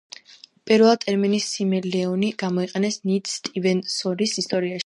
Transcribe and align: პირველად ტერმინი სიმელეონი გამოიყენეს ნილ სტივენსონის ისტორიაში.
პირველად 0.69 1.03
ტერმინი 1.03 1.41
სიმელეონი 1.49 2.33
გამოიყენეს 2.45 3.01
ნილ 3.11 3.33
სტივენსონის 3.37 4.39
ისტორიაში. 4.45 4.79